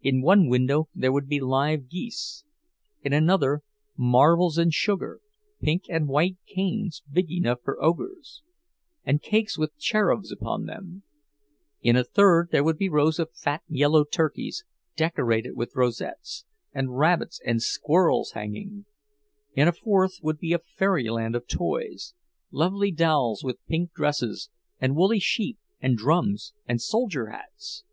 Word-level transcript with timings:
In 0.00 0.22
one 0.22 0.48
window 0.48 0.88
there 0.94 1.12
would 1.12 1.28
be 1.28 1.38
live 1.38 1.90
geese, 1.90 2.44
in 3.02 3.12
another 3.12 3.60
marvels 3.94 4.56
in 4.56 4.70
sugar—pink 4.70 5.84
and 5.90 6.08
white 6.08 6.38
canes 6.46 7.02
big 7.12 7.30
enough 7.30 7.58
for 7.62 7.76
ogres, 7.84 8.42
and 9.04 9.20
cakes 9.20 9.58
with 9.58 9.76
cherubs 9.76 10.32
upon 10.32 10.64
them; 10.64 11.02
in 11.82 11.94
a 11.94 12.04
third 12.04 12.48
there 12.50 12.64
would 12.64 12.78
be 12.78 12.88
rows 12.88 13.18
of 13.18 13.34
fat 13.34 13.62
yellow 13.68 14.02
turkeys, 14.02 14.64
decorated 14.96 15.52
with 15.54 15.76
rosettes, 15.76 16.46
and 16.72 16.96
rabbits 16.96 17.38
and 17.44 17.60
squirrels 17.62 18.30
hanging; 18.30 18.86
in 19.54 19.68
a 19.68 19.72
fourth 19.74 20.20
would 20.22 20.38
be 20.38 20.54
a 20.54 20.58
fairyland 20.58 21.36
of 21.36 21.46
toys—lovely 21.46 22.92
dolls 22.92 23.44
with 23.44 23.58
pink 23.66 23.92
dresses, 23.92 24.48
and 24.80 24.96
woolly 24.96 25.18
sheep 25.20 25.58
and 25.82 25.98
drums 25.98 26.54
and 26.66 26.80
soldier 26.80 27.26
hats. 27.26 27.84